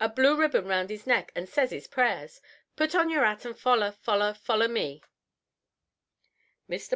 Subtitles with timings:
[0.00, 2.40] A blue ribbon round 'is neck and says 'is prayers.
[2.74, 5.04] Put on yer 'at and foller, foller, foller me."
[6.68, 6.86] Mr.